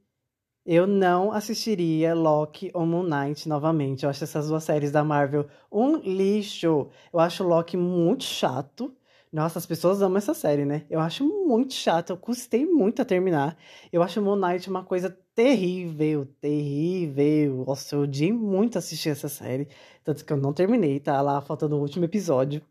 [0.66, 4.04] eu não assistiria Loki ou Moon Knight novamente.
[4.04, 6.90] Eu acho essas duas séries da Marvel um lixo.
[7.14, 8.94] Eu acho Loki muito chato.
[9.32, 10.86] Nossa, as pessoas amam essa série, né?
[10.90, 13.58] Eu acho muito chato, eu custei muito a terminar.
[13.92, 17.66] Eu acho Moon Knight uma coisa terrível, terrível.
[17.68, 19.68] Nossa, eu odiei muito assistir essa série.
[20.04, 22.62] Tanto que eu não terminei, tá lá faltando o último episódio.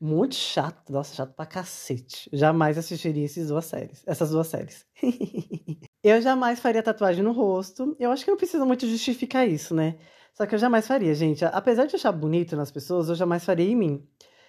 [0.00, 2.28] Muito chato, nossa, chato pra cacete.
[2.32, 4.02] Jamais assistiria essas duas séries.
[4.06, 4.84] Essas duas séries.
[6.02, 7.96] eu jamais faria tatuagem no rosto.
[7.98, 9.96] Eu acho que não precisa muito justificar isso, né?
[10.34, 11.44] Só que eu jamais faria, gente.
[11.44, 14.06] Apesar de achar bonito nas pessoas, eu jamais faria em mim.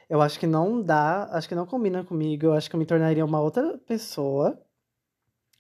[0.10, 2.86] Eu acho que não dá, acho que não combina comigo, eu acho que eu me
[2.86, 4.60] tornaria uma outra pessoa.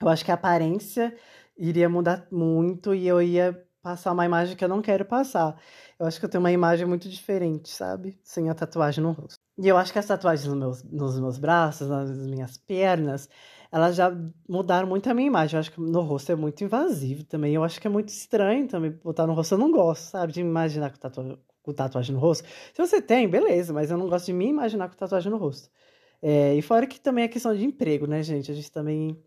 [0.02, 1.16] Eu acho que a aparência
[1.58, 5.60] iria mudar muito e eu ia passar uma imagem que eu não quero passar.
[5.98, 8.20] Eu acho que eu tenho uma imagem muito diferente, sabe?
[8.24, 9.40] Sem a tatuagem no rosto.
[9.58, 13.30] E eu acho que as tatuagens nos meus, nos meus braços, nas minhas pernas,
[13.72, 14.12] elas já
[14.50, 15.56] mudaram muito a minha imagem.
[15.56, 17.54] Eu acho que no rosto é muito invasivo também.
[17.54, 19.54] Eu acho que é muito estranho também botar no rosto.
[19.54, 20.34] Eu não gosto, sabe?
[20.34, 22.48] De me imaginar com tatuagem com tatuagem no rosto.
[22.74, 25.70] Se você tem, beleza, mas eu não gosto de me imaginar com tatuagem no rosto.
[26.22, 28.52] É, e fora que também é questão de emprego, né, gente?
[28.52, 29.20] A gente também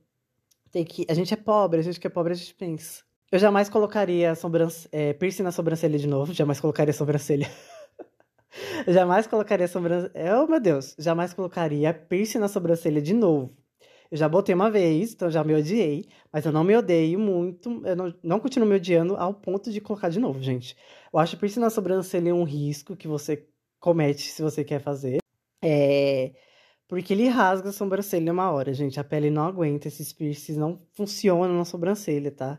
[0.71, 1.05] tem que.
[1.09, 3.03] A gente é pobre, a gente que é pobre, a gente pensa.
[3.31, 7.51] Eu jamais colocaria sobrancelha, é, piercing na sobrancelha de novo, jamais colocaria sobrancelha.
[8.89, 10.43] jamais colocaria sobrancelha.
[10.43, 10.95] Oh, meu Deus!
[10.99, 13.55] Jamais colocaria piercing na sobrancelha de novo.
[14.11, 17.83] Eu já botei uma vez, então já me odiei, mas eu não me odeio muito,
[17.87, 20.77] eu não, não continuo me odiando ao ponto de colocar de novo, gente.
[21.13, 23.47] Eu acho piercing na sobrancelha um risco que você
[23.79, 25.19] comete se você quer fazer.
[25.63, 26.33] É.
[26.89, 28.99] Porque ele rasga a sobrancelha uma hora, gente.
[28.99, 32.59] A pele não aguenta, esses piercings não funcionam na sobrancelha, tá?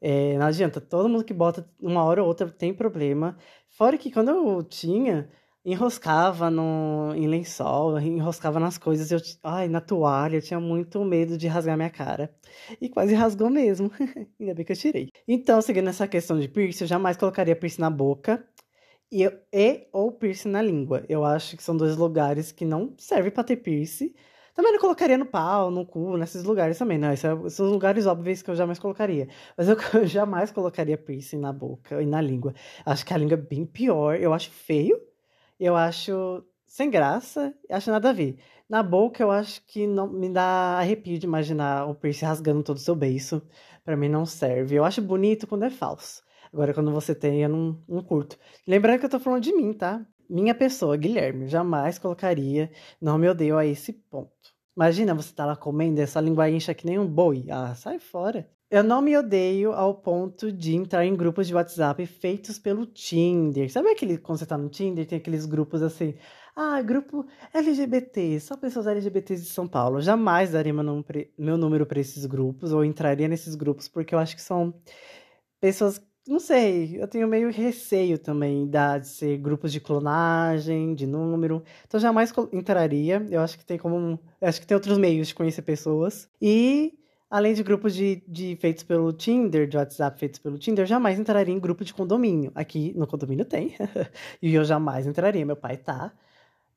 [0.00, 3.36] É, não adianta, todo mundo que bota uma hora ou outra tem problema.
[3.68, 5.30] Fora que quando eu tinha,
[5.66, 11.36] enroscava no, em lençol, enroscava nas coisas, eu, ai, na toalha, eu tinha muito medo
[11.36, 12.32] de rasgar minha cara.
[12.80, 13.90] E quase rasgou mesmo.
[14.38, 15.10] Ainda bem que eu tirei.
[15.26, 18.46] Então, seguindo essa questão de piercing, eu jamais colocaria piercing na boca
[19.10, 21.04] e, e ou piercing na língua.
[21.08, 24.14] Eu acho que são dois lugares que não servem para ter piercing.
[24.54, 27.00] Também não colocaria no pau, no cu, nesses lugares também.
[27.12, 29.28] Esses é, são lugares óbvios que eu jamais colocaria.
[29.58, 32.54] Mas eu, eu jamais colocaria piercing na boca e na língua.
[32.84, 34.14] Acho que a língua é bem pior.
[34.16, 34.96] Eu acho feio
[35.58, 38.38] eu acho sem graça, acho nada a ver.
[38.68, 42.76] Na boca, eu acho que não me dá arrepio de imaginar o piercing rasgando todo
[42.76, 43.40] o seu beiço.
[43.84, 44.74] Para mim não serve.
[44.74, 46.22] Eu acho bonito quando é falso.
[46.52, 48.38] Agora, quando você tem, eu não, não curto.
[48.66, 50.04] Lembrando que eu tô falando de mim, tá?
[50.28, 52.70] Minha pessoa, Guilherme, jamais colocaria.
[53.00, 54.32] Não me odeio a esse ponto.
[54.76, 57.46] Imagina você tá lá comendo essa incha que nem um boi.
[57.50, 58.50] Ah, sai fora.
[58.68, 63.70] Eu não me odeio ao ponto de entrar em grupos de WhatsApp feitos pelo Tinder.
[63.70, 66.14] Sabe aquele, quando você tá no Tinder, tem aqueles grupos assim,
[66.54, 67.24] ah, grupo
[67.54, 69.98] LGBT, só pessoas LGBTs de São Paulo.
[69.98, 74.14] Eu jamais daria meu número, meu número para esses grupos, ou entraria nesses grupos, porque
[74.14, 74.74] eu acho que são
[75.60, 81.06] pessoas, não sei, eu tenho meio receio também da, de ser grupos de clonagem, de
[81.06, 81.62] número.
[81.86, 83.24] Então jamais entraria.
[83.30, 84.18] Eu acho que tem como.
[84.40, 86.28] acho que tem outros meios de conhecer pessoas.
[86.42, 90.86] E Além de grupos de, de feitos pelo Tinder, de WhatsApp feitos pelo Tinder, eu
[90.86, 92.52] jamais entraria em grupo de condomínio.
[92.54, 93.74] Aqui no condomínio tem.
[94.40, 96.12] e eu jamais entraria, meu pai tá.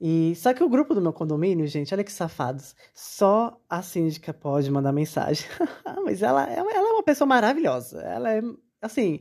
[0.02, 2.76] E só que o grupo do meu condomínio, gente, olha que safados.
[2.94, 5.46] Só a síndica pode mandar mensagem.
[6.06, 8.02] Mas ela, ela, é uma pessoa maravilhosa.
[8.02, 8.42] Ela é,
[8.82, 9.20] assim,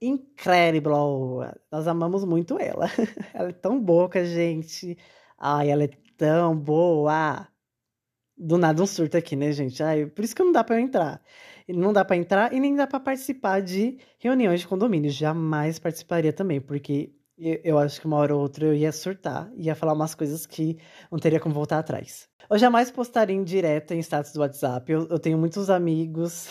[0.00, 1.40] incrível.
[1.72, 2.86] Nós amamos muito ela.
[3.34, 4.98] ela é tão boa gente.
[5.38, 7.48] Ai, ela é tão boa.
[8.38, 9.82] Do nada um surto aqui, né, gente?
[9.82, 11.20] Ai, por isso que não dá para entrar.
[11.68, 15.10] Não dá para entrar e nem dá para participar de reuniões de condomínio.
[15.10, 19.50] Jamais participaria também, porque eu, eu acho que uma hora ou outra eu ia surtar,
[19.56, 20.78] ia falar umas coisas que
[21.10, 22.28] não teria como voltar atrás.
[22.50, 24.90] Eu jamais postaria em direta em status do WhatsApp.
[24.90, 26.48] Eu, eu tenho muitos amigos,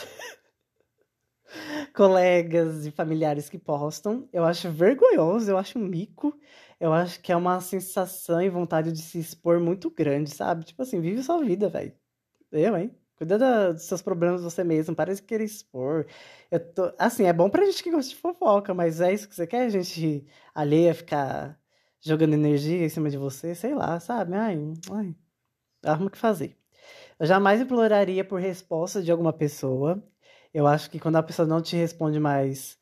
[1.96, 4.28] colegas e familiares que postam.
[4.32, 6.38] Eu acho vergonhoso, eu acho um mico.
[6.80, 10.66] Eu acho que é uma sensação e vontade de se expor muito grande, sabe?
[10.66, 11.94] Tipo assim, vive sua vida, velho.
[12.52, 12.96] Eu, hein?
[13.18, 16.06] Cuida da, dos seus problemas você mesmo, para de querer expor.
[16.52, 19.36] Eu tô, assim, é bom pra gente que gosta de fofoca, mas é isso que
[19.36, 19.64] você quer?
[19.66, 21.60] A gente alheia ficar
[22.02, 23.56] jogando energia em cima de você?
[23.56, 24.36] Sei lá, sabe?
[24.36, 24.58] Ai,
[24.92, 25.16] ai,
[25.86, 26.58] arruma o que fazer.
[27.20, 30.04] Eu jamais imploraria por resposta de alguma pessoa.
[30.54, 32.80] Eu acho que quando a pessoa não te responde mais,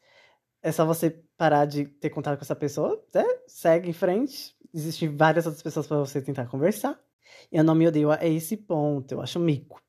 [0.64, 3.24] é só você parar de ter contato com essa pessoa, né?
[3.48, 4.56] segue em frente.
[4.74, 7.00] Existem várias outras pessoas para você tentar conversar.
[7.52, 9.82] Eu não me odeio a esse ponto, eu acho mico.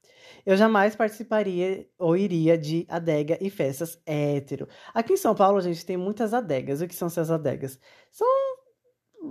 [0.44, 4.68] Eu jamais participaria ou iria de adega e festas hétero.
[4.94, 6.80] Aqui em São Paulo, a gente tem muitas adegas.
[6.80, 7.78] O que são essas adegas?
[8.12, 8.26] São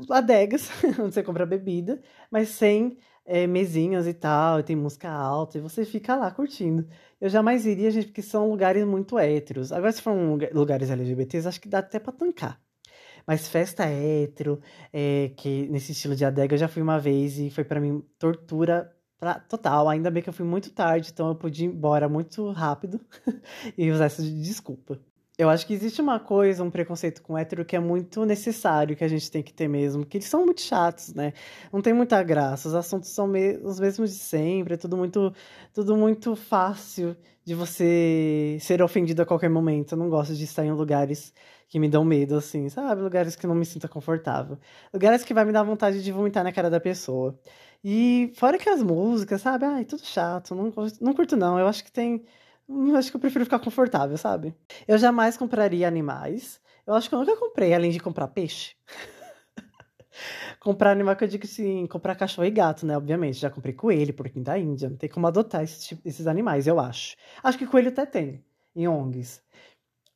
[0.09, 5.57] adegas onde você compra bebida, mas sem é, mesinhas e tal, e tem música alta,
[5.57, 6.87] e você fica lá curtindo.
[7.19, 9.71] Eu jamais iria, gente, porque são lugares muito héteros.
[9.71, 10.13] Agora, se for
[10.53, 12.61] lugares LGBTs, acho que dá até pra tancar.
[13.27, 14.61] Mas festa hétero,
[14.93, 18.03] é, que nesse estilo de adega, eu já fui uma vez e foi para mim
[18.19, 22.09] tortura Pra, total, ainda bem que eu fui muito tarde, então eu pude ir embora
[22.09, 22.99] muito rápido
[23.77, 24.99] e usar isso de desculpa.
[25.37, 29.03] Eu acho que existe uma coisa, um preconceito com hétero que é muito necessário, que
[29.03, 31.33] a gente tem que ter mesmo, que eles são muito chatos, né?
[31.73, 35.33] Não tem muita graça, os assuntos são me os mesmos de sempre, é tudo muito,
[35.73, 39.93] tudo muito fácil de você ser ofendido a qualquer momento.
[39.93, 41.33] Eu não gosto de estar em lugares
[41.67, 43.01] que me dão medo, assim, sabe?
[43.01, 44.57] Lugares que não me sinta confortável.
[44.93, 47.37] Lugares que vai me dar vontade de vomitar na cara da pessoa.
[47.83, 49.65] E fora que as músicas, sabe?
[49.65, 50.71] Ai, tudo chato, não,
[51.01, 51.59] não curto não.
[51.59, 52.23] Eu acho que tem.
[52.67, 54.55] Eu acho que eu prefiro ficar confortável, sabe?
[54.87, 56.59] Eu jamais compraria animais.
[56.85, 58.75] Eu acho que eu nunca comprei, além de comprar peixe.
[60.59, 62.97] comprar animal que eu digo assim, comprar cachorro e gato, né?
[62.97, 63.39] Obviamente.
[63.39, 64.89] Já comprei coelho, porquinho da Índia.
[64.89, 67.15] Não tem como adotar esse tipo, esses animais, eu acho.
[67.43, 68.43] Acho que coelho até tem,
[68.75, 69.43] em ONGs.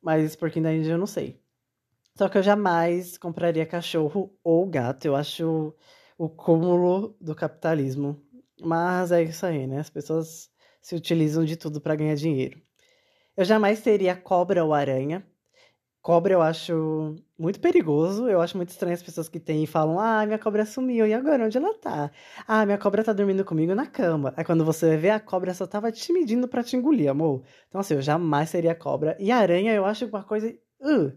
[0.02, 1.40] Mas porquinho da Índia eu não sei.
[2.16, 5.04] Só que eu jamais compraria cachorro ou gato.
[5.06, 5.74] Eu acho
[6.18, 8.20] o cúmulo do capitalismo.
[8.62, 9.78] Mas é isso aí, né?
[9.80, 12.60] As pessoas se utilizam de tudo para ganhar dinheiro.
[13.36, 15.24] Eu jamais teria cobra ou aranha.
[16.02, 18.28] Cobra eu acho muito perigoso.
[18.28, 21.06] Eu acho muito estranho as pessoas que têm e falam: Ah, minha cobra sumiu.
[21.06, 21.44] E agora?
[21.44, 22.10] Onde ela tá?
[22.46, 24.32] Ah, minha cobra tá dormindo comigo na cama.
[24.36, 27.42] Aí quando você vê, a cobra só tava te medindo pra te engolir, amor.
[27.68, 29.16] Então, assim, eu jamais seria cobra.
[29.20, 30.48] E aranha eu acho uma coisa.
[30.80, 31.12] Uh,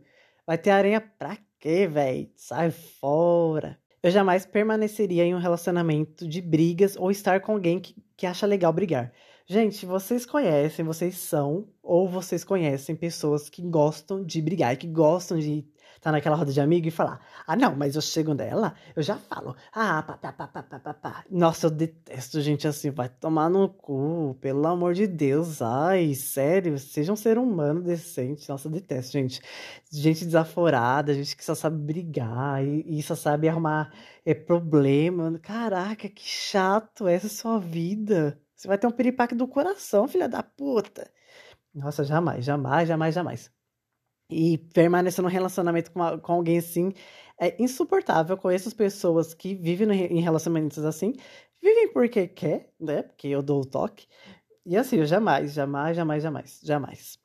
[0.45, 2.29] vai ter aranha pra quê, velho?
[2.35, 3.79] Sai fora.
[4.03, 8.45] Eu jamais permaneceria em um relacionamento de brigas ou estar com alguém que, que acha
[8.45, 9.13] legal brigar.
[9.45, 15.37] Gente, vocês conhecem, vocês são, ou vocês conhecem pessoas que gostam de brigar, que gostam
[15.37, 15.67] de
[16.03, 19.17] tá naquela roda de amigo e falar: Ah, não, mas eu chego nela, eu já
[19.17, 19.55] falo.
[19.73, 21.25] Ah, pá, pá, pá, pá, pá, pá, pá.
[21.29, 25.61] Nossa, eu detesto gente assim, vai tomar no cu, pelo amor de Deus.
[25.61, 28.47] Ai, sério, seja um ser humano decente.
[28.49, 29.41] Nossa, eu detesto, gente.
[29.91, 33.91] Gente desaforada, gente que só sabe brigar e, e só sabe arrumar
[34.25, 35.39] é, problema.
[35.41, 38.39] Caraca, que chato essa é sua vida.
[38.63, 41.11] Você vai ter um piripaque do coração, filha da puta.
[41.75, 43.51] Nossa, jamais, jamais, jamais, jamais.
[44.29, 46.93] E permanecer num relacionamento com, com alguém assim
[47.37, 48.37] é insuportável.
[48.37, 51.11] Eu conheço pessoas que vivem no, em relacionamentos assim,
[51.61, 53.01] vivem porque quer, né?
[53.03, 54.07] Porque eu dou o toque.
[54.65, 57.19] E assim, eu jamais, jamais, jamais, jamais, jamais.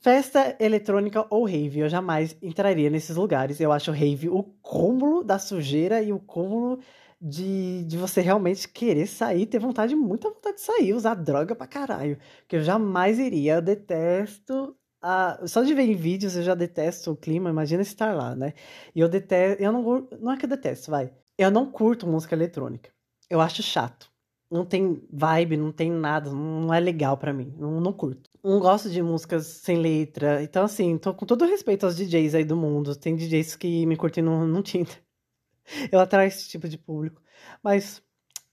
[0.00, 3.60] Festa eletrônica ou rave, eu jamais entraria nesses lugares.
[3.60, 6.80] Eu acho rave o cúmulo da sujeira e o cúmulo
[7.20, 11.66] de, de você realmente querer sair, ter vontade, muita vontade de sair, usar droga pra
[11.66, 12.18] caralho.
[12.48, 13.54] Que eu jamais iria.
[13.54, 18.12] Eu detesto ah, só de ver em vídeos eu já detesto o clima, imagina estar
[18.14, 18.54] lá, né?
[18.94, 21.12] E eu detesto, eu não, não é que eu detesto, vai.
[21.38, 22.90] Eu não curto música eletrônica.
[23.30, 24.10] Eu acho chato.
[24.50, 27.54] Não tem vibe, não tem nada, não é legal para mim.
[27.58, 28.30] Não, não curto.
[28.42, 30.42] Não gosto de músicas sem letra.
[30.42, 32.96] Então, assim, tô com todo respeito aos DJs aí do mundo.
[32.96, 35.05] Tem DJs que me curtem no, no Tinder.
[35.92, 37.20] Eu atraio esse tipo de público.
[37.62, 38.02] Mas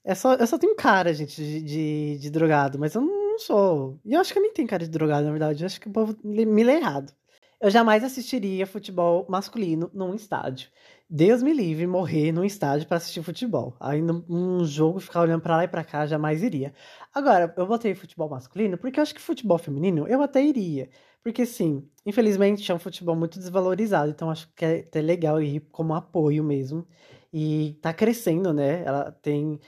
[0.03, 3.99] é só, eu só tenho cara, gente, de, de, de drogado, mas eu não sou.
[4.05, 5.63] E eu acho que eu nem tenho cara de drogado, na verdade.
[5.63, 7.13] Eu acho que o povo me lê errado.
[7.61, 10.69] Eu jamais assistiria futebol masculino num estádio.
[11.09, 13.73] Deus me livre morrer num estádio para assistir futebol.
[13.79, 16.73] Ainda um jogo, ficar olhando para lá e para cá, jamais iria.
[17.13, 20.89] Agora, eu botei futebol masculino porque eu acho que futebol feminino eu até iria.
[21.23, 25.61] Porque, sim, infelizmente é um futebol muito desvalorizado, então acho que é até legal ir
[25.71, 26.85] como apoio mesmo.
[27.31, 28.83] E tá crescendo, né?
[28.83, 29.59] Ela tem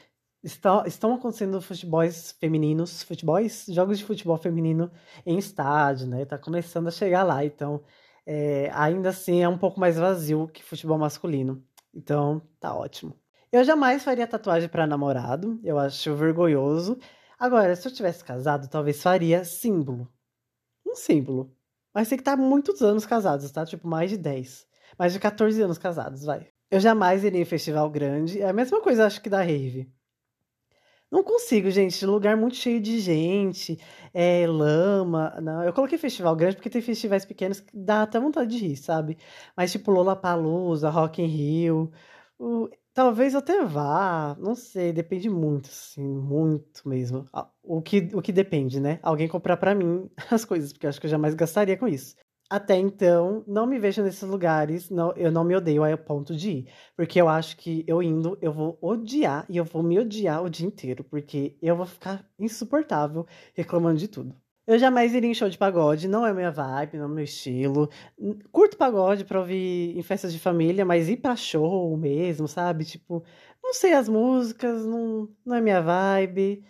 [0.43, 4.91] Estão, estão acontecendo futebols femininos, futebols, jogos de futebol feminino
[5.25, 6.23] em estádio, né?
[6.25, 7.83] Tá começando a chegar lá, então
[8.25, 11.63] é, ainda assim é um pouco mais vazio que futebol masculino.
[11.93, 13.19] Então, tá ótimo.
[13.51, 16.97] Eu jamais faria tatuagem para namorado, eu acho vergonhoso.
[17.39, 20.07] Agora, se eu tivesse casado, talvez faria símbolo.
[20.95, 21.53] Um símbolo.
[21.93, 23.65] Mas tem que estar muitos anos casados, tá?
[23.65, 24.65] Tipo, mais de 10.
[24.97, 26.47] Mais de 14 anos casados, vai.
[26.71, 28.41] Eu jamais iria em festival grande.
[28.41, 29.91] É a mesma coisa, acho que da rave.
[31.11, 32.05] Não consigo, gente.
[32.05, 33.77] Lugar muito cheio de gente,
[34.13, 35.35] é, lama.
[35.41, 38.77] Não, eu coloquei festival grande porque tem festivais pequenos que dá até vontade de rir,
[38.77, 39.17] sabe?
[39.55, 41.91] Mas tipo Lollapalooza, Rock in Rio.
[42.39, 47.29] O, talvez até vá, não sei, depende muito, assim, muito mesmo.
[47.61, 48.99] O que, o que depende, né?
[49.03, 52.15] Alguém comprar para mim as coisas, porque eu acho que eu jamais gastaria com isso
[52.49, 56.51] até então, não me vejo nesses lugares, não, eu não me odeio a ponto de
[56.51, 56.73] ir.
[56.95, 60.49] Porque eu acho que eu indo, eu vou odiar e eu vou me odiar o
[60.49, 64.35] dia inteiro, porque eu vou ficar insuportável reclamando de tudo.
[64.67, 67.89] Eu jamais iria em show de pagode, não é minha vibe, não é meu estilo.
[68.51, 72.83] Curto pagode pra ouvir em festas de família, mas ir pra show mesmo, sabe?
[72.85, 73.23] Tipo,
[73.63, 76.63] não sei as músicas, não, não é minha vibe.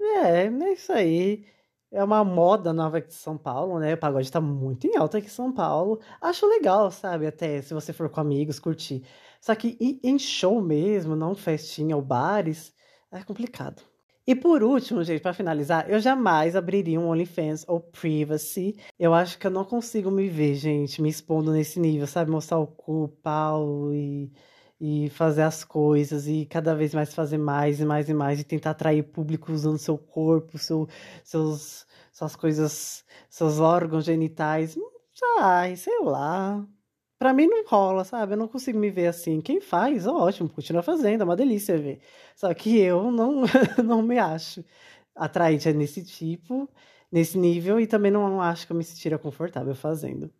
[0.00, 1.44] É, é isso aí
[1.90, 3.94] é uma moda nova aqui de São Paulo, né?
[3.94, 6.00] O pagode tá muito em alta aqui em São Paulo.
[6.20, 7.26] Acho legal, sabe?
[7.26, 9.04] Até se você for com amigos, curtir.
[9.40, 12.72] Só que em show mesmo, não festinha ou bares,
[13.10, 13.89] é complicado.
[14.30, 18.76] E por último, gente, para finalizar, eu jamais abriria um OnlyFans ou Privacy.
[18.96, 22.30] Eu acho que eu não consigo me ver, gente, me expondo nesse nível, sabe?
[22.30, 24.30] Mostrar o cu, o pau e
[24.80, 28.44] e fazer as coisas e cada vez mais fazer mais e mais e mais e
[28.44, 30.88] tentar atrair público usando seu corpo, seu,
[31.24, 34.76] seus, suas coisas, seus órgãos genitais.
[35.40, 36.64] Ai, sei lá.
[37.20, 38.32] Pra mim não rola, sabe?
[38.32, 39.42] Eu não consigo me ver assim.
[39.42, 42.00] Quem faz, ótimo, continua fazendo, é uma delícia ver.
[42.34, 43.42] Só que eu não,
[43.84, 44.64] não me acho
[45.14, 46.66] atraente nesse tipo,
[47.12, 50.30] nesse nível, e também não acho que eu me sentiria confortável fazendo.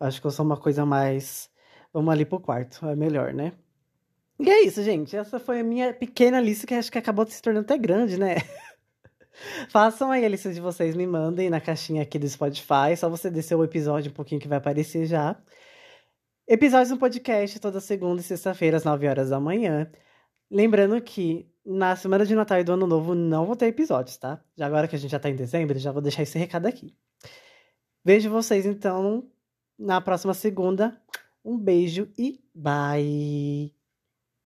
[0.00, 1.50] Eu acho que eu sou uma coisa mais.
[1.92, 3.52] Vamos ali pro quarto, é melhor, né?
[4.40, 5.14] E é isso, gente.
[5.14, 8.36] Essa foi a minha pequena lista que acho que acabou se tornando até grande, né?
[9.68, 12.96] Façam aí a lista de vocês, me mandem na caixinha aqui do Spotify.
[12.96, 15.36] Só você descer o episódio um pouquinho que vai aparecer já.
[16.46, 19.90] Episódios no podcast toda segunda e sexta-feira, às 9 horas da manhã.
[20.50, 24.42] Lembrando que na semana de Natal e do Ano Novo não vou ter episódios, tá?
[24.56, 26.96] Já agora que a gente já tá em dezembro, já vou deixar esse recado aqui.
[28.04, 29.30] Vejo vocês então
[29.78, 31.00] na próxima segunda.
[31.44, 33.81] Um beijo e bye!